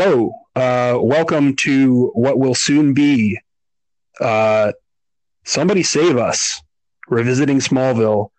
[0.00, 3.36] Hello, uh, welcome to what will soon be
[4.20, 4.70] uh,
[5.44, 6.62] Somebody Save Us,
[7.08, 8.30] Revisiting Smallville,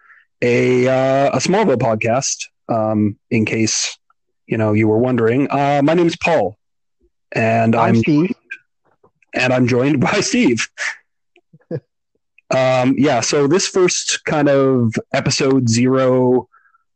[0.42, 4.00] a, uh, a Smallville podcast, um, in case
[4.48, 5.52] you know you were wondering.
[5.52, 6.58] Uh, my name is Paul,
[7.34, 8.36] and I'm, I'm Steve.
[9.34, 10.66] and I'm joined by Steve.
[12.56, 16.48] um, yeah, so this first kind of episode zero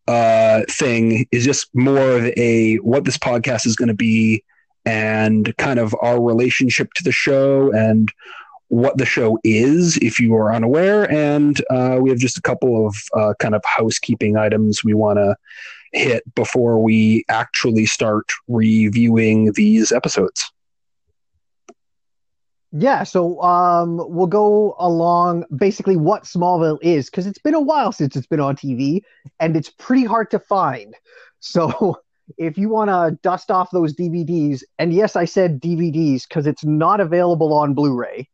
[0.08, 4.42] uh, thing is just more of a what this podcast is going to be
[4.86, 8.12] and kind of our relationship to the show and
[8.68, 11.10] what the show is if you are unaware.
[11.12, 15.18] And uh, we have just a couple of uh, kind of housekeeping items we want
[15.18, 15.36] to
[15.94, 20.44] hit before we actually start reviewing these episodes.
[22.76, 27.92] Yeah, so um, we'll go along basically what Smallville is because it's been a while
[27.92, 29.04] since it's been on TV
[29.40, 30.96] and it's pretty hard to find.
[31.40, 32.02] So
[32.38, 36.64] if you want to dust off those DVDs, and yes, I said DVDs because it's
[36.64, 38.30] not available on Blu-ray.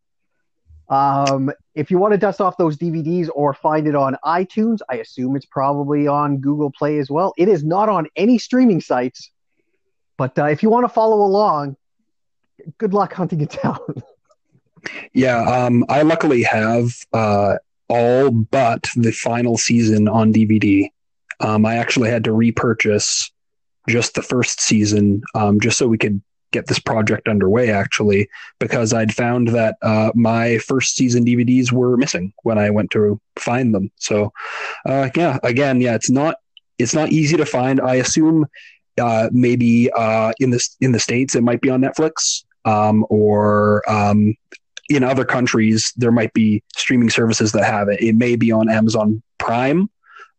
[0.90, 4.96] Um, if you want to dust off those DVDs or find it on iTunes, I
[4.96, 7.34] assume it's probably on Google Play as well.
[7.38, 9.32] It is not on any streaming sites,
[10.18, 11.78] but uh, if you want to follow along,
[12.78, 13.80] good luck hunting it down.
[15.14, 17.56] Yeah, um, I luckily have uh,
[17.88, 20.90] all but the final season on DVD.
[21.40, 23.32] Um, I actually had to repurchase
[23.90, 28.28] just the first season um, just so we could get this project underway, actually,
[28.60, 33.20] because I'd found that uh, my first season DVDs were missing when I went to
[33.36, 33.92] find them.
[33.98, 34.34] So,
[34.86, 36.38] uh, yeah, again, yeah, it's not
[36.78, 37.82] it's not easy to find.
[37.82, 38.46] I assume
[39.00, 43.84] uh, maybe uh, in the in the states it might be on Netflix um, or
[43.90, 44.36] um,
[44.90, 48.02] in other countries, there might be streaming services that have it.
[48.02, 49.90] It may be on Amazon Prime.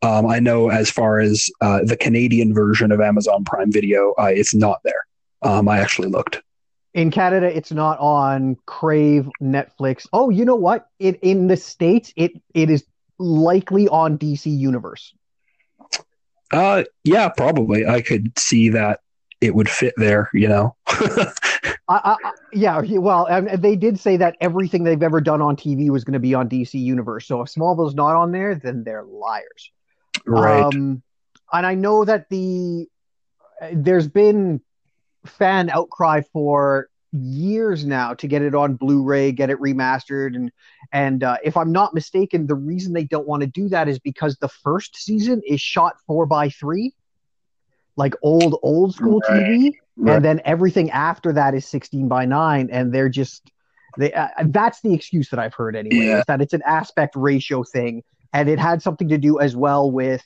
[0.03, 4.31] Um, I know as far as uh, the Canadian version of Amazon Prime Video, uh,
[4.33, 5.07] it's not there.
[5.43, 6.41] Um, I actually looked.
[6.95, 10.07] In Canada, it's not on Crave, Netflix.
[10.13, 10.89] Oh, you know what?
[10.99, 12.85] It in the states, it it is
[13.19, 15.15] likely on DC Universe.
[16.51, 17.87] Uh, yeah, probably.
[17.87, 19.01] I could see that
[19.41, 20.31] it would fit there.
[20.35, 20.77] You know.
[21.89, 25.91] I, I, yeah, well, and they did say that everything they've ever done on TV
[25.91, 27.27] was going to be on DC Universe.
[27.27, 29.73] So if Smallville's not on there, then they're liars.
[30.27, 30.65] Right.
[30.65, 31.03] Um,
[31.53, 32.89] and I know that the
[33.73, 34.61] there's been
[35.27, 40.51] fan outcry for years now to get it on Blu-ray, get it remastered, and
[40.93, 43.99] and uh, if I'm not mistaken, the reason they don't want to do that is
[43.99, 46.95] because the first season is shot four by three,
[47.97, 49.45] like old old school Right.
[49.45, 50.17] TV, Right.
[50.17, 53.51] and then everything after that is 16 by 9 and they're just
[53.99, 56.19] they uh, that's the excuse that i've heard anyway Yeah.
[56.21, 59.91] is that it's an aspect ratio thing and it had something to do as well
[59.91, 60.23] with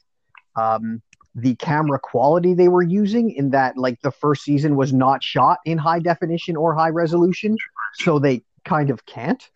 [0.56, 1.02] um,
[1.34, 5.58] the camera quality they were using in that like the first season was not shot
[5.64, 7.56] in high definition or high resolution
[7.94, 9.50] so they kind of can't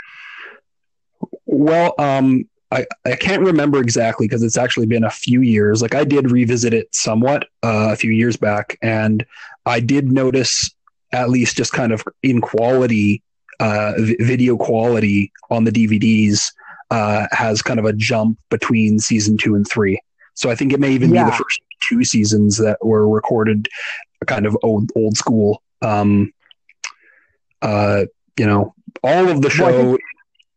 [1.46, 5.80] Well, um, I, I can't remember exactly because it's actually been a few years.
[5.80, 9.24] Like I did revisit it somewhat uh, a few years back, and
[9.64, 10.70] I did notice
[11.12, 13.22] at least just kind of in quality,
[13.60, 16.52] uh, v- video quality on the DVDs
[16.90, 20.00] uh, has kind of a jump between season two and three.
[20.34, 23.68] So I think it may even be the first two seasons that were recorded
[24.26, 25.62] kind of old old school.
[25.82, 26.32] Um,
[27.62, 28.04] uh,
[28.38, 30.00] you know, all of the Well, show think-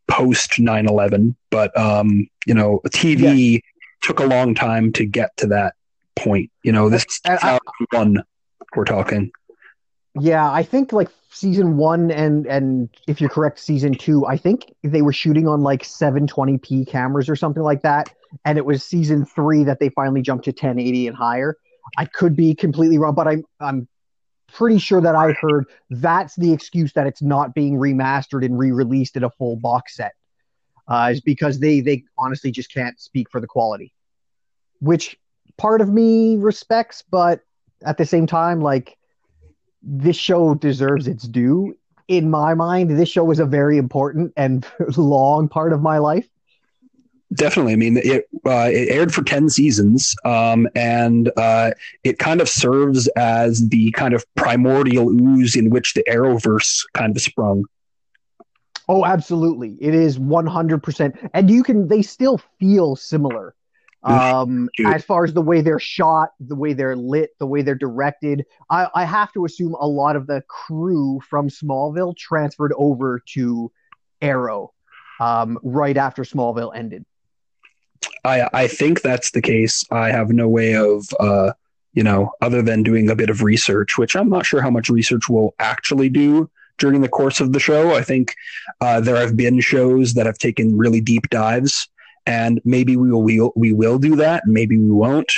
[0.08, 3.62] post 9-11 but um you know tv
[4.02, 5.74] took a long time to get to that
[6.18, 8.22] point you know this is 2001
[8.76, 9.32] we're talking
[10.20, 14.74] Yeah, I think like season one and and if you're correct, season two, I think
[14.84, 18.14] they were shooting on like 720p cameras or something like that,
[18.44, 21.58] and it was season three that they finally jumped to 1080 and higher.
[21.98, 23.88] I could be completely wrong, but I'm I'm
[24.54, 29.16] pretty sure that I heard that's the excuse that it's not being remastered and re-released
[29.16, 30.12] in a full box set,
[30.90, 33.94] uh, is because they they honestly just can't speak for the quality,
[34.80, 35.18] which
[35.58, 37.42] part of me respects, but
[37.84, 38.98] at the same time, like
[39.82, 41.78] this show deserves its due.
[42.08, 44.66] In my mind, this show was a very important and
[44.98, 46.28] long part of my life.
[47.34, 51.72] definitely i mean it uh, it aired for 10 seasons um and uh
[52.04, 57.16] it kind of serves as the kind of primordial ooze in which the arrowverse kind
[57.16, 57.64] of sprung
[58.90, 59.78] Oh, absolutely.
[59.80, 61.30] It is 100%.
[61.34, 63.56] And you can, they still feel similar.
[64.04, 67.76] Um, as far as the way they're shot, the way they're lit, the way they're
[67.76, 73.22] directed, I, I have to assume a lot of the crew from Smallville transferred over
[73.34, 73.72] to
[74.22, 74.74] Arrow
[75.20, 77.06] um, right after Smallville ended.
[78.26, 79.86] I I think that's the case.
[79.92, 81.52] I have no way of uh,
[81.94, 84.90] you know, other than doing a bit of research, which I'm not sure how much
[84.90, 87.96] research we'll actually do during the course of the show.
[87.96, 88.36] I think
[88.80, 91.90] uh, there have been shows that have taken really deep dives,
[92.26, 95.32] and maybe we will we will, we will do that, maybe we won't.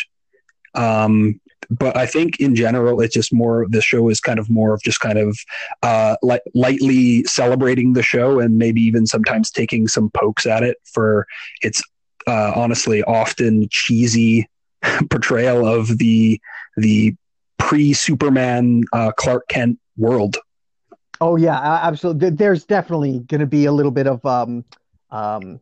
[0.75, 1.39] Um,
[1.69, 3.65] but I think in general, it's just more.
[3.69, 5.37] The show is kind of more of just kind of
[5.81, 10.77] uh, li- lightly celebrating the show, and maybe even sometimes taking some pokes at it
[10.83, 11.25] for
[11.61, 11.81] its
[12.27, 14.47] uh, honestly often cheesy
[15.09, 16.39] portrayal of the
[16.77, 17.15] the
[17.57, 20.37] pre Superman uh, Clark Kent world.
[21.21, 22.31] Oh yeah, absolutely.
[22.31, 24.65] There's definitely going to be a little bit of um,
[25.11, 25.59] um,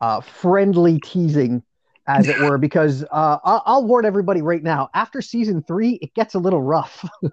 [0.00, 1.62] uh, friendly teasing
[2.06, 4.88] as it were, because uh, I'll, I'll warn everybody right now.
[4.94, 7.04] After season three, it gets a little rough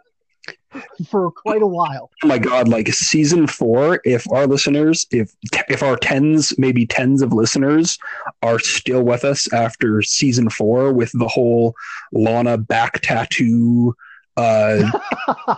[1.10, 2.12] for quite a while.
[2.24, 2.68] Oh my god!
[2.68, 5.34] Like season four, if our listeners, if
[5.70, 7.98] if our tens, maybe tens of listeners,
[8.42, 11.76] are still with us after season four with the whole
[12.12, 13.96] Lana back tattoo.
[14.38, 14.92] Uh,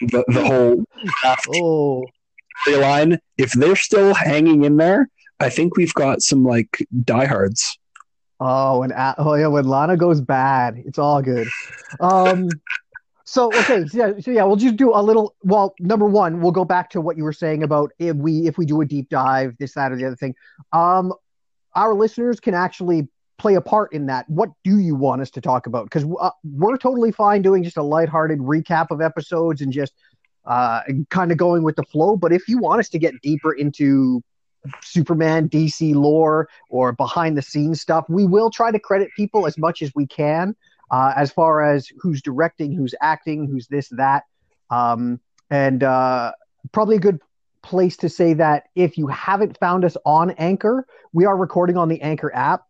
[0.00, 0.84] and the, the whole
[1.62, 2.04] oh.
[2.78, 3.18] line.
[3.38, 5.08] If they're still hanging in there,
[5.40, 7.78] I think we've got some like diehards.
[8.38, 11.48] Oh, and oh yeah, when Lana goes bad, it's all good.
[12.00, 12.48] Um,
[13.24, 15.34] so okay, so yeah, so yeah, we'll just do a little.
[15.42, 18.58] Well, number one, we'll go back to what you were saying about if we if
[18.58, 20.34] we do a deep dive, this, that, or the other thing.
[20.72, 21.12] Um,
[21.74, 23.08] our listeners can actually
[23.38, 24.28] play a part in that.
[24.28, 25.84] What do you want us to talk about?
[25.84, 29.92] Because uh, we're totally fine doing just a lighthearted recap of episodes and just
[30.46, 30.80] uh,
[31.10, 32.16] kind of going with the flow.
[32.16, 34.22] But if you want us to get deeper into
[34.82, 38.04] Superman, DC lore, or behind the scenes stuff.
[38.08, 40.54] We will try to credit people as much as we can,
[40.90, 44.24] uh, as far as who's directing, who's acting, who's this, that.
[44.70, 45.20] Um,
[45.50, 46.32] and uh,
[46.72, 47.20] probably a good
[47.62, 51.88] place to say that if you haven't found us on Anchor, we are recording on
[51.88, 52.64] the Anchor app.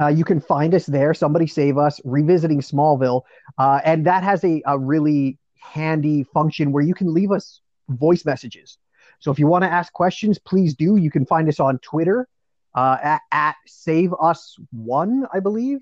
[0.00, 1.12] Uh, you can find us there.
[1.14, 3.22] Somebody save us, revisiting Smallville.
[3.58, 8.24] Uh, and that has a, a really handy function where you can leave us voice
[8.24, 8.78] messages.
[9.20, 10.96] So if you want to ask questions, please do.
[10.96, 12.26] You can find us on Twitter
[12.74, 15.80] uh, at, at Save Us One, I believe.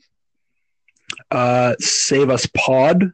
[1.31, 3.05] Uh, Save Us Pod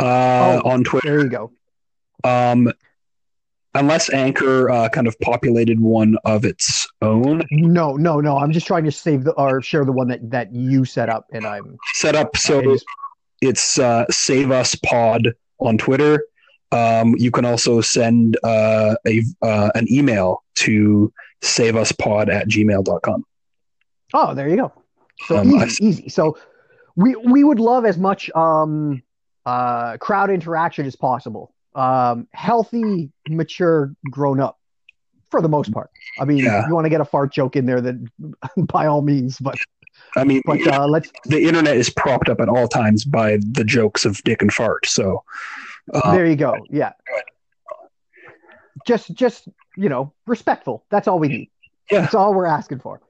[0.00, 1.08] uh, oh, on Twitter.
[1.08, 1.52] There you go.
[2.24, 2.72] Um,
[3.74, 7.42] unless Anchor uh, kind of populated one of its own.
[7.50, 8.38] No, no, no.
[8.38, 11.26] I'm just trying to save the or share the one that that you set up,
[11.32, 12.36] and I'm set up.
[12.36, 12.84] So just,
[13.40, 15.28] it's uh, Save Us Pod
[15.60, 16.24] on Twitter.
[16.70, 21.12] Um, you can also send uh, a uh, an email to
[21.42, 23.24] saveuspod at gmail.com.
[24.14, 24.72] Oh, there you go.
[25.26, 26.08] So um, easy, I, easy.
[26.08, 26.36] So
[26.96, 29.02] we we would love as much um,
[29.46, 31.54] uh, crowd interaction as possible.
[31.74, 34.58] Um, healthy, mature, grown up,
[35.30, 35.90] for the most part.
[36.18, 36.66] I mean, yeah.
[36.66, 38.08] you want to get a fart joke in there, then
[38.56, 39.38] by all means.
[39.38, 39.56] But
[40.16, 41.10] I mean, but uh, let's.
[41.24, 44.86] The internet is propped up at all times by the jokes of dick and fart.
[44.86, 45.22] So
[45.92, 46.54] uh, there you go.
[46.70, 46.92] Yeah.
[48.86, 50.84] Just, just you know, respectful.
[50.90, 51.50] That's all we need.
[51.90, 52.02] Yeah.
[52.02, 53.00] That's all we're asking for.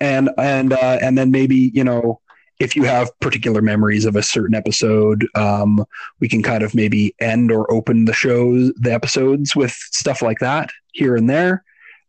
[0.00, 2.20] And and uh, and then maybe you know
[2.58, 5.84] if you have particular memories of a certain episode, um,
[6.20, 10.38] we can kind of maybe end or open the shows, the episodes with stuff like
[10.40, 11.64] that here and there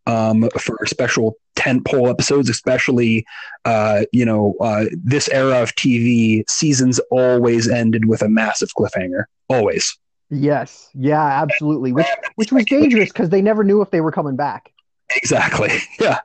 [0.08, 3.24] um, for special tent pole episodes, especially,
[3.64, 9.24] uh, you know, uh, this era of TV seasons always ended with a massive cliffhanger.
[9.48, 9.96] Always.
[10.30, 10.90] Yes.
[10.94, 11.92] Yeah, absolutely.
[11.92, 14.72] Which, which was dangerous because they never knew if they were coming back.
[15.14, 15.70] Exactly.
[16.00, 16.20] Yeah.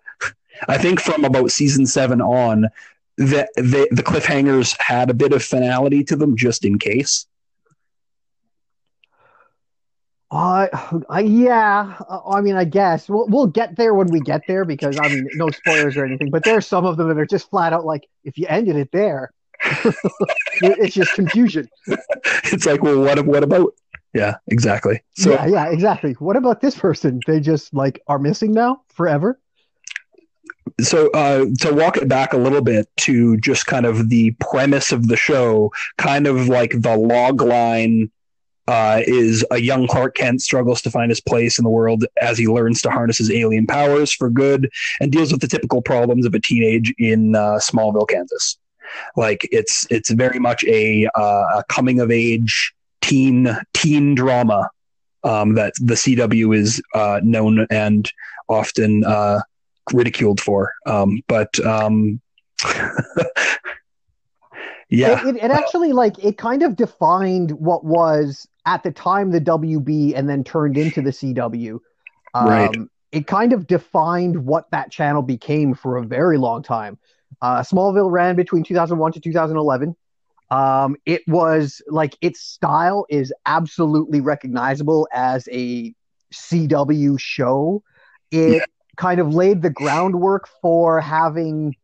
[0.68, 2.70] I think from about season seven on,
[3.18, 7.26] the, the, the cliffhangers had a bit of finality to them just in case.
[10.34, 10.68] Uh,
[11.14, 11.96] uh, yeah.
[12.10, 15.08] Uh, I mean, I guess we'll we'll get there when we get there because I
[15.08, 16.32] mean, no spoilers or anything.
[16.32, 18.76] But there are some of them that are just flat out like, if you ended
[18.76, 19.32] it there,
[20.62, 21.70] it's just confusion.
[22.46, 23.74] It's like, well, what what about?
[24.14, 25.04] Yeah, exactly.
[25.16, 26.14] So yeah, yeah, exactly.
[26.14, 27.20] What about this person?
[27.28, 29.40] They just like are missing now forever.
[30.82, 34.92] So uh, to walk it back a little bit to just kind of the premise
[34.92, 38.10] of the show, kind of like the log line
[38.68, 42.38] uh, is a young Clark Kent struggles to find his place in the world as
[42.38, 46.26] he learns to harness his alien powers for good and deals with the typical problems
[46.26, 48.58] of a teenage in uh, Smallville, Kansas.
[49.16, 54.70] Like it's it's very much a, uh, a coming of age teen teen drama
[55.24, 58.12] um, that the CW is uh, known and
[58.50, 59.42] often uh,
[59.92, 60.74] ridiculed for.
[60.86, 62.22] Um, but um,
[64.90, 69.32] yeah, it, it, it actually like it kind of defined what was at the time
[69.32, 71.80] the WB and then turned into the CW.
[72.34, 72.76] Um, right.
[73.12, 76.98] It kind of defined what that channel became for a very long time.
[77.42, 79.96] Uh, Smallville ran between 2001 to 2011.
[80.50, 85.94] Um, it was like its style is absolutely recognizable as a
[86.34, 87.84] CW show.
[88.32, 88.66] It yeah.
[88.98, 91.76] kind of laid the groundwork for having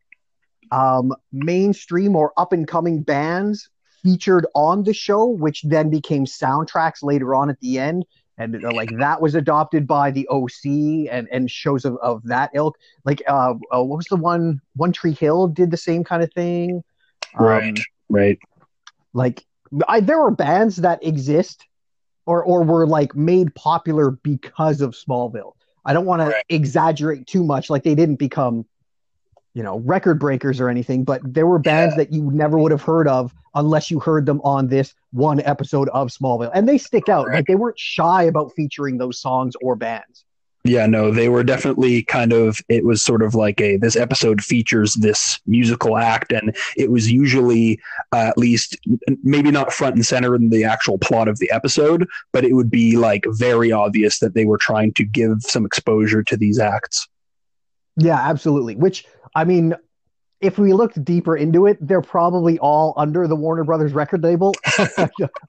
[0.72, 3.70] um, mainstream or up and coming bands
[4.04, 8.06] featured on the show, which then became soundtracks later on at the end.
[8.38, 12.52] And uh, like that was adopted by the OC and, and shows of, of that
[12.54, 12.78] ilk.
[13.04, 14.62] Like, uh, uh, what was the one?
[14.78, 16.82] One Tree Hill did the same kind of thing.
[17.38, 18.40] Right, um, right.
[19.14, 19.46] Like,
[19.90, 21.66] I, there were bands that exist
[22.26, 25.54] or or were like made popular because of Smallville.
[25.84, 26.44] I don't want right.
[26.48, 27.70] to exaggerate too much.
[27.70, 28.66] Like they didn't become
[29.60, 32.06] you know record breakers or anything but there were bands yeah.
[32.06, 35.90] that you never would have heard of unless you heard them on this one episode
[35.90, 37.36] of smallville and they stick out right.
[37.36, 40.24] like they weren't shy about featuring those songs or bands
[40.64, 44.42] yeah no they were definitely kind of it was sort of like a this episode
[44.42, 47.78] features this musical act and it was usually
[48.14, 48.78] uh, at least
[49.24, 52.72] maybe not front and center in the actual plot of the episode but it would
[52.72, 57.10] be like very obvious that they were trying to give some exposure to these acts
[57.98, 59.04] yeah absolutely which
[59.36, 59.76] I mean,
[60.42, 64.54] if we looked deeper into it, they're probably all under the Warner Brothers record label.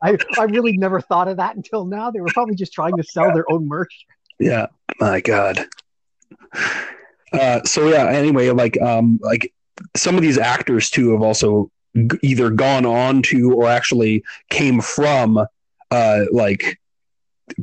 [0.02, 2.10] I, I really never thought of that until now.
[2.10, 4.06] They were probably just trying to sell their own merch.
[4.38, 4.66] Yeah,
[4.98, 5.66] my God.
[7.32, 8.06] Uh, so yeah.
[8.06, 9.52] Anyway, like um, like
[9.96, 14.80] some of these actors too have also g- either gone on to or actually came
[14.80, 15.46] from
[15.90, 16.80] uh, like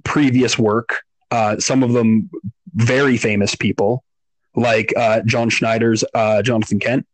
[0.04, 1.02] previous work.
[1.32, 2.30] Uh, some of them
[2.76, 4.04] very famous people
[4.58, 7.08] like uh, John Schneider's uh, Jonathan Kent,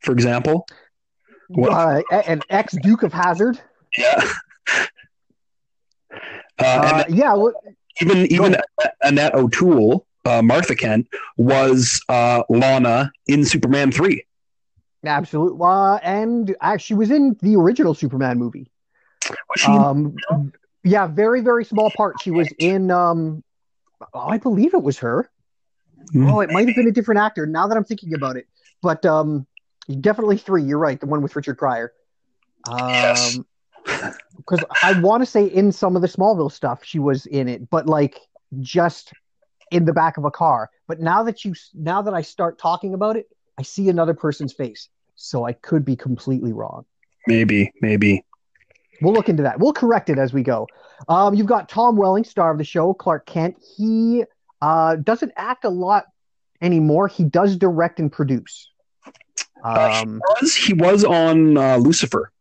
[0.00, 0.66] for example.
[1.58, 3.60] Uh, an ex Duke of Hazzard.
[3.98, 4.32] Yeah.
[6.60, 7.34] Uh, uh, yeah.
[7.34, 7.52] Well,
[8.00, 8.56] even even
[9.02, 14.24] Annette O'Toole, uh, Martha Kent, was Lana in Superman three.
[15.04, 15.66] Absolutely,
[16.04, 18.70] and actually was in the original Superman movie.
[19.48, 20.14] Was Um,
[20.84, 22.22] yeah, very very small part.
[22.22, 22.92] She was in.
[22.92, 23.42] Um,
[24.14, 25.28] I believe it was her.
[26.12, 26.30] Mm.
[26.30, 27.46] Oh, it might have been a different actor.
[27.46, 28.46] Now that I'm thinking about it,
[28.82, 29.46] but um,
[30.00, 30.62] definitely three.
[30.62, 31.00] You're right.
[31.00, 31.92] The one with Richard Pryor.
[32.68, 33.38] Um, yes.
[34.36, 37.68] Because I want to say in some of the Smallville stuff she was in it,
[37.68, 38.18] but like
[38.60, 39.12] just
[39.70, 40.70] in the back of a car.
[40.86, 44.52] But now that you now that I start talking about it, I see another person's
[44.52, 44.88] face.
[45.16, 46.84] So I could be completely wrong.
[47.26, 48.24] Maybe, maybe.
[49.00, 49.58] We'll look into that.
[49.58, 50.66] We'll correct it as we go.
[51.08, 53.56] Um, you've got Tom Welling, star of the show, Clark Kent.
[53.76, 54.24] He
[54.64, 56.06] uh, doesn't act a lot
[56.62, 57.06] anymore.
[57.06, 58.70] He does direct and produce.
[59.62, 62.32] Uh, um, uh, he, was, he was on uh, Lucifer.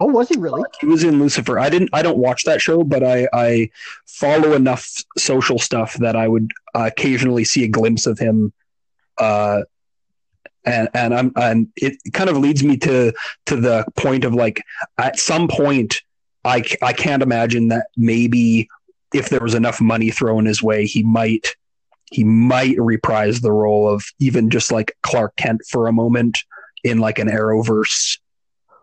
[0.00, 0.64] Oh, was he really?
[0.80, 1.56] He was in Lucifer.
[1.56, 1.90] I didn't.
[1.92, 3.70] I don't watch that show, but I, I
[4.08, 8.52] follow enough social stuff that I would occasionally see a glimpse of him.
[9.16, 9.62] Uh,
[10.64, 13.12] and and I'm and it kind of leads me to
[13.46, 14.64] to the point of like
[14.98, 16.02] at some point
[16.44, 18.68] I I can't imagine that maybe
[19.14, 21.56] if there was enough money thrown his way, he might
[22.10, 26.38] he might reprise the role of even just like Clark Kent for a moment
[26.84, 28.18] in like an Arrowverse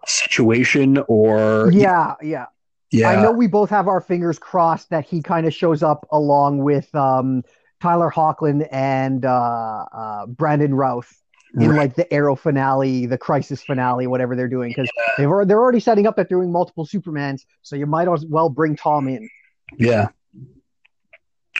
[0.05, 2.47] situation or yeah, yeah.
[2.91, 3.09] Yeah.
[3.09, 6.57] I know we both have our fingers crossed that he kind of shows up along
[6.57, 7.43] with um,
[7.81, 11.17] Tyler Hoechlin and uh, uh, Brandon Routh
[11.53, 11.77] in right.
[11.77, 15.03] like the Arrow finale, the Crisis finale, whatever they're doing, because yeah.
[15.17, 18.49] they've they're already setting up that they're doing multiple Supermans, so you might as well
[18.49, 19.29] bring Tom in.
[19.77, 20.09] Yeah,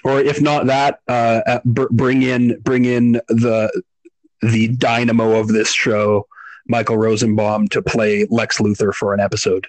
[0.04, 3.82] or if not that, uh, bring in bring in the
[4.42, 6.28] the dynamo of this show,
[6.68, 9.68] Michael Rosenbaum, to play Lex Luthor for an episode.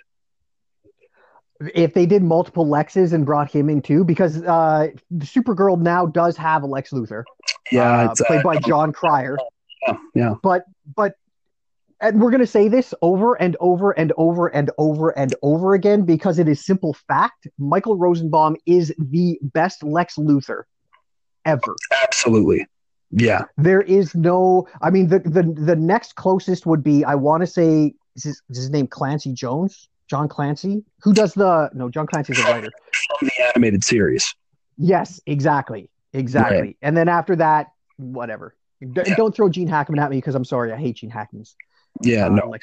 [1.74, 6.36] If they did multiple Lexes and brought him in too, because uh, Supergirl now does
[6.36, 7.24] have a Lex Luthor,
[7.70, 9.38] yeah, uh, played by Jon Cryer.
[9.86, 10.34] Yeah, yeah.
[10.42, 10.64] But
[10.96, 11.14] but
[12.02, 15.74] and we're going to say this over and over and over and over and over
[15.74, 17.46] again because it is simple fact.
[17.58, 20.64] Michael Rosenbaum is the best Lex Luthor
[21.44, 21.76] ever.
[22.02, 22.66] Absolutely.
[23.10, 23.44] Yeah.
[23.56, 27.46] There is no I mean the the the next closest would be I want to
[27.46, 29.88] say is his, is his name Clancy Jones?
[30.08, 30.84] John Clancy?
[31.02, 32.70] Who does the No, John Clancy's a writer.
[33.18, 34.34] From the animated series.
[34.76, 35.88] Yes, exactly.
[36.12, 36.60] Exactly.
[36.60, 36.76] Right.
[36.82, 38.54] And then after that, whatever.
[38.80, 39.14] D- yeah.
[39.14, 41.54] Don't throw Gene Hackman at me because I'm sorry, I hate Gene Hackman's.
[42.00, 42.48] Yeah, uh, no.
[42.48, 42.62] Like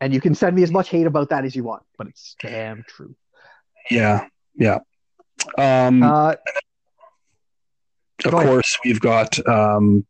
[0.00, 2.36] and you can send me as much hate about that as you want, but it's
[2.40, 3.14] damn true.
[3.90, 4.26] Yeah,
[4.56, 4.78] yeah.
[5.58, 6.34] Um, uh,
[8.24, 10.06] of course, we've got um,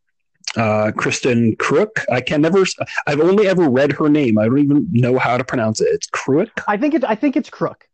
[0.56, 2.04] uh, Kristin Kreuk.
[2.10, 2.64] I can never.
[3.06, 4.38] I've only ever read her name.
[4.38, 5.88] I don't even know how to pronounce it.
[5.90, 6.50] It's Crook.
[6.66, 7.04] I think it.
[7.04, 7.86] I think it's Crook.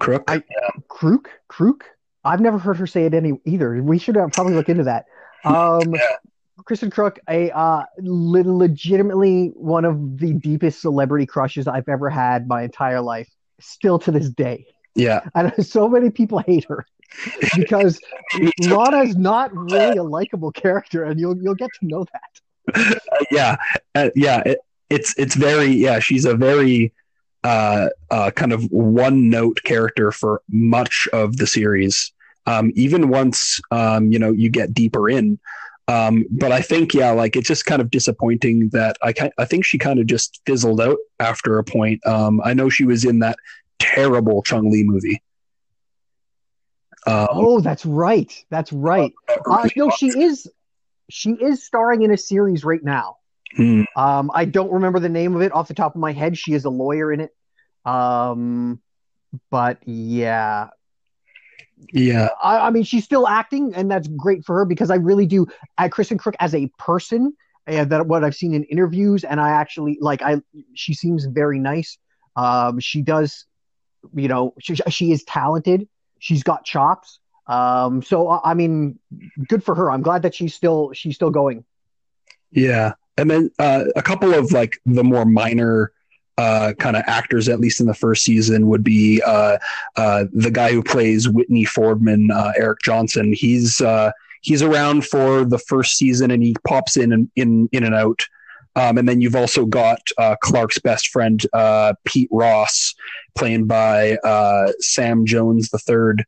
[0.00, 0.24] Crook.
[0.28, 0.70] I, yeah.
[0.88, 1.30] Krook.
[1.48, 1.84] Krook.
[2.24, 3.82] I've never heard her say it any either.
[3.82, 5.06] We should uh, probably look into that.
[5.44, 6.16] Um, yeah.
[6.64, 12.48] Kristin Kreuk, a uh, le- legitimately one of the deepest celebrity crushes I've ever had
[12.48, 13.28] my entire life,
[13.60, 14.66] still to this day.
[14.94, 16.84] Yeah, And so many people hate her
[17.56, 18.00] because
[18.60, 23.00] Lana's not really a likable character, and you'll you'll get to know that.
[23.30, 23.56] yeah,
[23.94, 24.42] uh, yeah.
[24.44, 24.58] It,
[24.90, 26.00] it's it's very yeah.
[26.00, 26.92] She's a very
[27.44, 32.12] uh, uh, kind of one note character for much of the series.
[32.46, 35.38] Um, even once um, you know you get deeper in.
[35.88, 39.64] Um, but I think yeah, like it's just kind of disappointing that I I think
[39.64, 42.06] she kind of just fizzled out after a point.
[42.06, 43.36] Um, I know she was in that
[43.78, 45.22] terrible Chun-Li movie.
[47.06, 48.32] Um, Oh, that's right.
[48.50, 49.12] That's right.
[49.46, 50.50] Uh, no, she is.
[51.10, 53.16] She is starring in a series right now.
[53.56, 53.84] Hmm.
[53.96, 56.36] Um, I don't remember the name of it off the top of my head.
[56.36, 57.34] She is a lawyer in it.
[57.86, 58.80] Um,
[59.50, 60.68] but yeah,
[61.92, 65.26] yeah, I, I mean, she's still acting, and that's great for her because I really
[65.26, 65.46] do.
[65.78, 67.34] At Kristin Kreuk as a person,
[67.66, 70.22] and that what I've seen in interviews, and I actually like.
[70.22, 70.42] I
[70.74, 71.98] she seems very nice.
[72.36, 73.46] Um, she does,
[74.14, 75.88] you know, she, she is talented.
[76.18, 77.20] She's got chops.
[77.46, 78.98] Um, so I I mean,
[79.48, 79.90] good for her.
[79.90, 81.64] I'm glad that she's still she's still going.
[82.50, 85.92] Yeah, and then uh, a couple of like the more minor
[86.38, 89.58] uh, kind of actors, at least in the first season, would be uh,
[89.96, 93.32] uh, the guy who plays Whitney Fordman, uh, Eric Johnson.
[93.32, 97.82] He's uh, he's around for the first season, and he pops in and in in
[97.82, 98.22] and out.
[98.76, 101.44] Um, and then you've also got uh, Clark's best friend,
[102.04, 102.94] Pete Ross,
[103.36, 104.16] playing by
[104.78, 106.24] Sam Jones the third.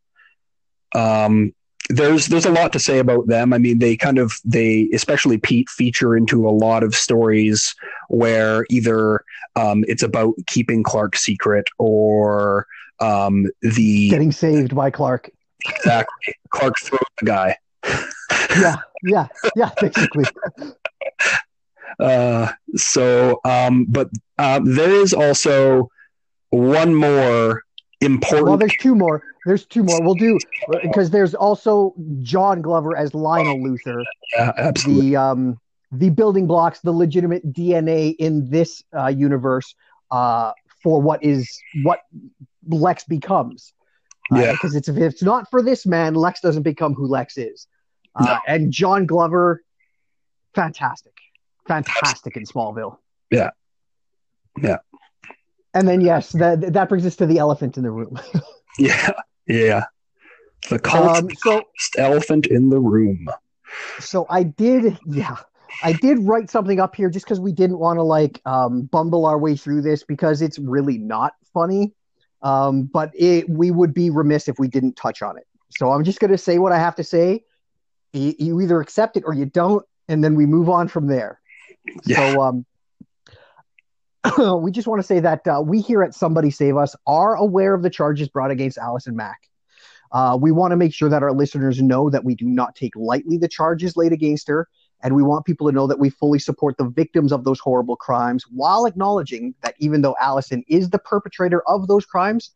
[0.93, 1.55] Um,
[1.88, 3.52] there's there's a lot to say about them.
[3.52, 7.75] I mean, they kind of they especially Pete feature into a lot of stories
[8.08, 9.25] where either
[9.56, 12.66] um, it's about keeping Clark secret or
[13.00, 15.30] um, the Getting saved by Clark.
[15.68, 17.56] exactly Clark throws the guy.
[18.60, 19.71] Yeah, yeah, yeah.
[19.80, 20.25] Basically,
[21.99, 25.90] Uh, so, um, but uh, there is also
[26.49, 27.62] one more
[28.00, 28.49] important.
[28.49, 29.23] well, there's two more.
[29.47, 30.03] There's two more.
[30.03, 30.39] We'll do
[30.83, 34.03] because there's also John Glover as Lionel Luthor.
[34.35, 35.11] yeah, absolutely.
[35.11, 35.61] the um
[35.93, 39.75] the building blocks, the legitimate DNA in this uh, universe
[40.11, 41.49] uh, for what is
[41.83, 42.00] what
[42.69, 43.73] Lex becomes.
[44.33, 44.53] Yeah.
[44.53, 47.67] because it's if it's not for this man, Lex doesn't become who Lex is.
[48.15, 48.39] Uh, No.
[48.47, 49.65] And John Glover,
[50.55, 51.15] fantastic,
[51.67, 52.99] fantastic in Smallville.
[53.31, 53.50] Yeah.
[54.63, 54.76] Yeah.
[55.75, 58.21] And then yes, that that brings us to the elephant in the room.
[58.79, 59.11] Yeah,
[59.47, 59.85] yeah.
[60.69, 61.63] The cult Um, so
[61.97, 63.29] elephant in the room.
[63.99, 65.37] so I did, yeah,
[65.83, 69.26] I did write something up here just because we didn't want to like um, bumble
[69.26, 71.93] our way through this because it's really not funny.
[72.43, 75.47] Um, but it, we would be remiss if we didn't touch on it.
[75.71, 77.45] So I'm just going to say what I have to say.
[78.13, 81.41] You, you either accept it or you don't, and then we move on from there.
[82.05, 82.17] Yeah.
[82.17, 82.67] So um,
[84.59, 87.75] we just want to say that uh, we here at Somebody Save Us are aware
[87.75, 89.39] of the charges brought against Allison Mack.
[90.13, 92.95] Uh, we want to make sure that our listeners know that we do not take
[92.97, 94.69] lightly the charges laid against her,
[95.02, 97.97] and we want people to know that we fully support the victims of those horrible
[97.97, 102.50] crimes while acknowledging that even though Allison is the perpetrator of those crimes,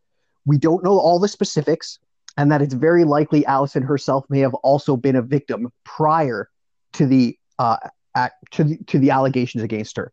[0.45, 1.99] we don't know all the specifics,
[2.37, 6.51] and that it's very likely Allison herself may have also been a victim prior
[6.95, 7.77] to the uh,
[8.51, 10.13] to the to the allegations against her.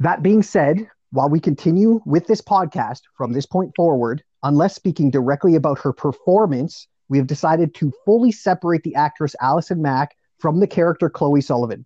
[0.00, 5.10] That being said, while we continue with this podcast from this point forward, unless speaking
[5.10, 10.60] directly about her performance, we have decided to fully separate the actress Allison Mack from
[10.60, 11.84] the character Chloe Sullivan.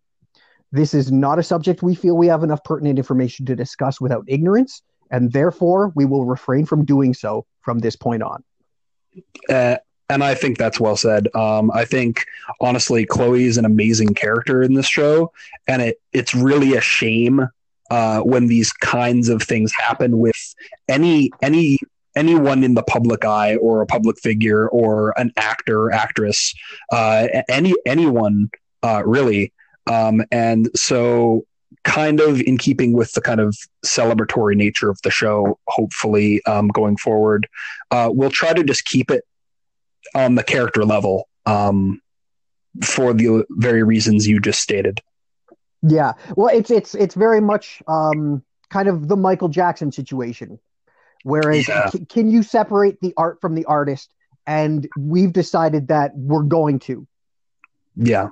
[0.73, 4.25] This is not a subject we feel we have enough pertinent information to discuss without
[4.27, 8.43] ignorance, and therefore we will refrain from doing so from this point on.
[9.49, 9.77] Uh,
[10.09, 11.29] and I think that's well said.
[11.35, 12.27] Um, I think
[12.61, 15.33] honestly, Chloe is an amazing character in this show,
[15.67, 17.49] and it it's really a shame
[17.93, 20.55] uh, when these kinds of things happen with
[20.89, 21.77] any any
[22.17, 26.55] anyone in the public eye or a public figure or an actor actress
[26.91, 28.51] uh, any anyone
[28.83, 29.53] uh, really.
[29.87, 31.45] Um, and so
[31.85, 36.69] kind of in keeping with the kind of celebratory nature of the show hopefully um,
[36.69, 37.49] going forward
[37.91, 39.25] uh, we'll try to just keep it
[40.15, 42.01] on the character level um,
[42.85, 45.01] for the very reasons you just stated
[45.83, 50.59] Yeah, well, it's it's it's very much um, kind of the Michael Jackson situation,
[51.25, 51.91] whereas Yeah.
[51.91, 54.13] c- can you separate the art from the artist?
[54.47, 57.07] And we've decided that we're going to,
[57.97, 58.29] yeah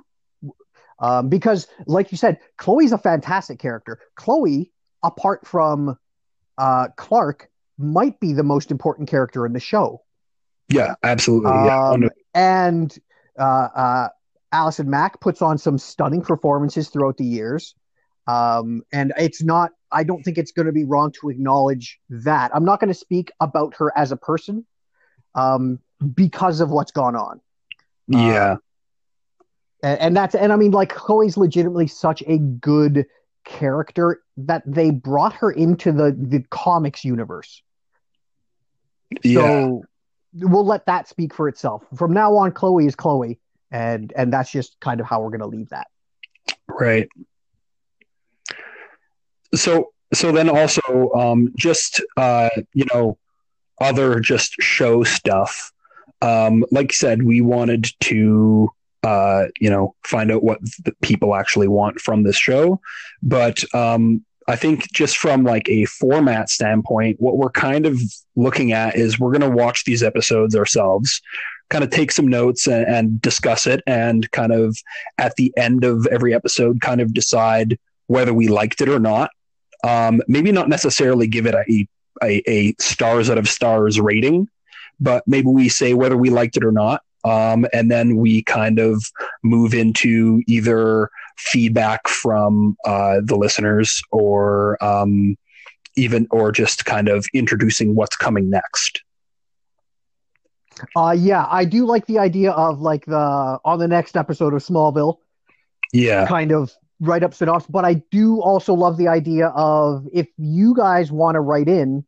[0.98, 4.00] um, because, like you said, Chloe's a fantastic character.
[4.16, 5.96] Chloe, apart from
[6.58, 10.02] uh, Clark, might be the most important character in the show.
[10.68, 12.98] yeah absolutely yeah Um, and
[13.38, 13.42] uh,
[13.74, 14.08] uh,
[14.52, 17.74] Allison Mack puts on some stunning performances throughout the years.
[18.26, 22.50] Um, and it's not, I don't think it's going to be wrong to acknowledge that.
[22.54, 24.66] I'm not going to speak about her as a person
[25.34, 25.80] um,
[26.14, 27.40] because of what's gone on.
[28.06, 28.52] Yeah.
[28.52, 28.56] Uh,
[29.82, 33.06] and, and that's, and I mean, like, Chloe's legitimately such a good
[33.44, 37.62] character that they brought her into the, the comics universe.
[39.22, 39.40] Yeah.
[39.40, 39.84] So
[40.34, 41.84] we'll let that speak for itself.
[41.96, 45.40] From now on, Chloe is Chloe, and and that's just kind of how we're going
[45.40, 45.86] to leave that.
[46.68, 47.08] Right.
[49.54, 53.18] So so then also um, just uh, you know
[53.80, 55.72] other just show stuff.
[56.22, 58.70] Um, like you said, we wanted to
[59.02, 60.58] uh, you know find out what
[61.02, 62.80] people actually want from this show,
[63.22, 68.00] but um, I think just from like a format standpoint, what we're kind of
[68.34, 71.22] looking at is we're going to watch these episodes ourselves,
[71.70, 74.76] kind of take some notes and, and, discuss it, and kind of
[75.18, 77.78] at the end of every episode, kind of decide
[78.08, 79.30] whether we liked it or not.
[79.82, 81.88] Um, maybe not necessarily give it a,
[82.22, 84.48] a, a stars out of stars rating,
[84.98, 87.02] but maybe we say whether we liked it or not.
[87.24, 89.02] Um, and then we kind of
[89.42, 95.36] move into either feedback from uh, the listeners or um,
[95.96, 99.02] even or just kind of introducing what's coming next.
[100.96, 104.62] Uh, yeah, I do like the idea of like the on the next episode of
[104.62, 105.18] Smallville.
[105.92, 110.28] Yeah, kind of write up spin-offs, but I do also love the idea of if
[110.36, 112.04] you guys want to write in,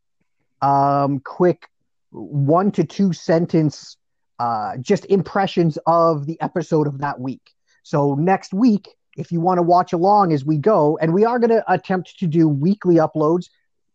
[0.60, 1.68] um, quick
[2.10, 3.96] one to two sentence
[4.38, 7.52] uh, just impressions of the episode of that week.
[7.82, 11.38] So next week, if you want to watch along as we go, and we are
[11.38, 13.48] going to attempt to do weekly uploads.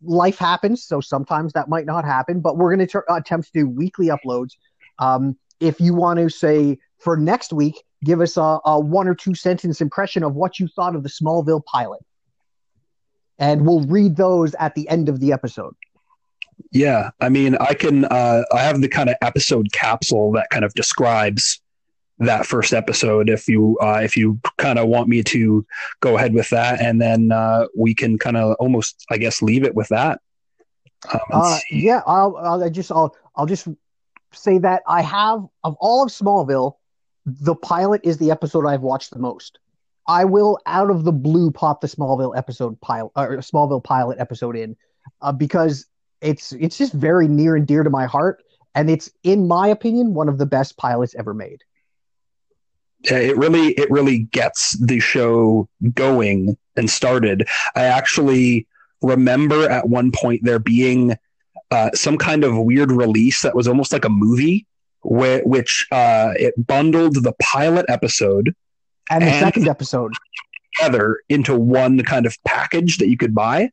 [0.03, 3.59] Life happens, so sometimes that might not happen, but we're going to tr- attempt to
[3.61, 4.51] do weekly uploads.
[4.99, 9.15] Um, if you want to say for next week, give us a, a one or
[9.15, 12.03] two sentence impression of what you thought of the Smallville pilot,
[13.39, 15.75] and we'll read those at the end of the episode.
[16.71, 18.05] Yeah, I mean, I can.
[18.05, 21.61] Uh, I have the kind of episode capsule that kind of describes
[22.19, 23.29] that first episode.
[23.29, 25.65] If you uh, if you kind of want me to
[26.01, 29.63] go ahead with that, and then uh, we can kind of almost, I guess, leave
[29.63, 30.19] it with that.
[31.13, 33.67] Um, uh, yeah, I'll, I'll I just I'll I'll just
[34.37, 36.75] say that I have of all of Smallville,
[37.25, 39.59] the pilot is the episode I've watched the most.
[40.07, 44.55] I will out of the blue pop the Smallville episode pilot or Smallville pilot episode
[44.55, 44.75] in
[45.21, 45.85] uh, because
[46.21, 50.13] it's it's just very near and dear to my heart, and it's in my opinion
[50.13, 51.63] one of the best pilots ever made.
[53.03, 57.47] Yeah, it really it really gets the show going and started.
[57.75, 58.67] I actually
[59.01, 61.17] remember at one point there being
[61.71, 64.65] uh, some kind of weird release that was almost like a movie,
[65.01, 68.55] wh- which uh, it bundled the pilot episode
[69.09, 70.13] and the and second episode
[70.75, 73.69] together into one kind of package that you could buy.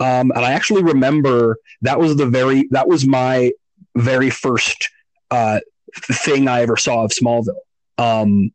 [0.00, 3.52] Um, and I actually remember that was the very that was my
[3.96, 4.90] very first
[5.30, 5.60] uh,
[5.94, 7.56] thing I ever saw of Smallville.
[7.98, 8.52] Um,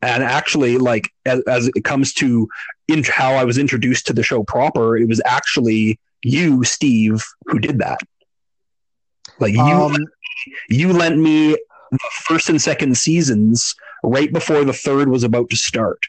[0.00, 2.48] and actually, like as, as it comes to
[2.88, 7.58] in, how I was introduced to the show proper, it was actually you, Steve, who
[7.58, 8.00] did that.
[9.38, 9.96] Like you, um,
[10.68, 11.56] you lent me
[11.90, 16.00] the first and second seasons right before the third was about to start.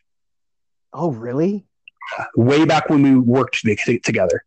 [0.93, 1.65] Oh, really?
[2.35, 3.65] way back when we worked
[4.03, 4.43] together.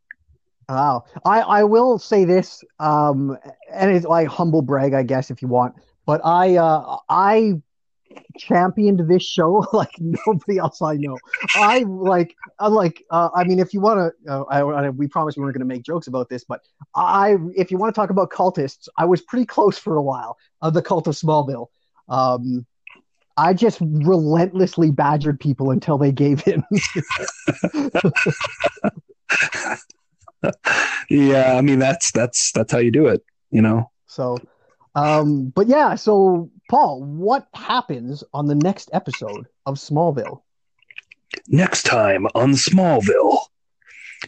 [0.68, 1.04] Wow.
[1.24, 3.37] I, I will say this, um,
[3.72, 5.74] and it's like humble brag, I guess, if you want.
[6.04, 7.61] But I uh, I
[8.37, 11.18] championed this show like nobody else I know.
[11.55, 15.09] I like I'm like uh, I mean, if you want to, uh, I, I, we
[15.09, 16.61] promised we weren't going to make jokes about this, but
[16.94, 20.37] I if you want to talk about cultists, I was pretty close for a while
[20.62, 21.68] of the cult of Smallville.
[22.09, 22.66] Um,
[23.37, 26.64] I just relentlessly badgered people until they gave in.
[31.09, 33.90] yeah, I mean that's that's that's how you do it, you know.
[34.07, 34.38] So,
[34.94, 40.42] um, but yeah, so Paul, what happens on the next episode of Smallville?
[41.48, 43.38] Next time on Smallville.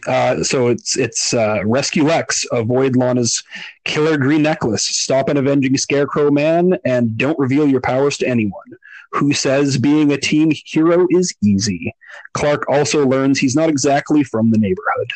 [0.07, 3.43] Uh, so it's it's uh, rescue Lex, avoid Lana's
[3.83, 8.63] killer green necklace, stop an avenging Scarecrow Man, and don't reveal your powers to anyone
[9.11, 11.93] who says being a teen hero is easy.
[12.33, 15.11] Clark also learns he's not exactly from the neighborhood.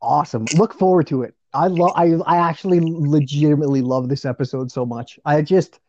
[0.00, 0.46] Awesome.
[0.56, 1.34] Look forward to it.
[1.54, 5.18] I love I I actually legitimately love this episode so much.
[5.24, 5.80] I just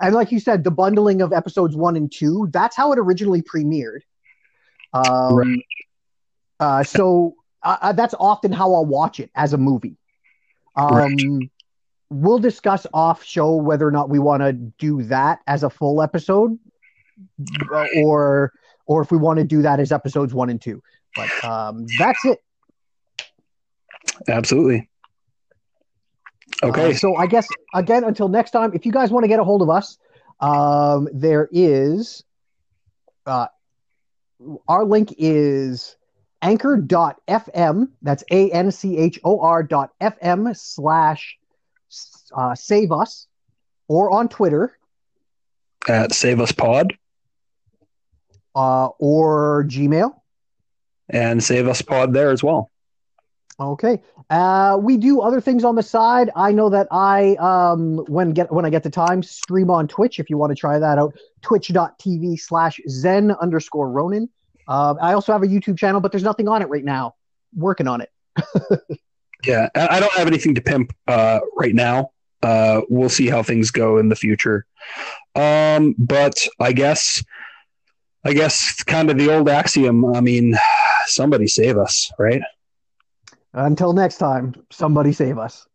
[0.00, 3.42] and like you said, the bundling of episodes one and two, that's how it originally
[3.42, 4.00] premiered.
[4.92, 5.58] Um, right.
[6.60, 9.96] uh, so uh, that's often how I'll watch it as a movie.
[10.76, 11.50] Um, right
[12.14, 16.02] we'll discuss off show whether or not we want to do that as a full
[16.02, 16.58] episode,
[17.72, 18.52] uh, or
[18.86, 20.82] or if we want to do that as episodes one and two.
[21.16, 22.38] But um, that's it.
[24.28, 24.88] Absolutely.
[26.64, 26.90] Okay.
[26.90, 29.44] Uh, so I guess again, until next time, if you guys want to get a
[29.44, 29.98] hold of us,
[30.40, 32.24] um, there is
[33.26, 33.46] uh,
[34.68, 35.96] our link is
[36.42, 37.88] anchor.fm.
[38.02, 41.36] That's A N C H O R dot FM slash
[42.34, 43.26] uh, save us
[43.88, 44.76] or on Twitter
[45.88, 46.94] At Save Us Pod
[48.54, 50.12] uh, or Gmail.
[51.08, 52.70] and Save Us Pod there as well.
[53.58, 54.00] Okay.
[54.30, 56.30] Uh, we do other things on the side.
[56.34, 60.18] I know that I um when get when I get the time stream on Twitch.
[60.18, 64.28] If you want to try that out, twitch.tv slash zen underscore Ronin.
[64.66, 67.14] Uh, I also have a YouTube channel, but there's nothing on it right now.
[67.54, 68.10] Working on it.
[69.46, 72.10] Yeah, I don't have anything to pimp uh, right now.
[72.42, 74.66] Uh, we'll see how things go in the future.
[75.34, 77.22] Um, but I guess,
[78.24, 80.04] I guess, kind of the old axiom.
[80.14, 80.56] I mean,
[81.06, 82.42] somebody save us, right?
[83.54, 85.66] Until next time, somebody save us.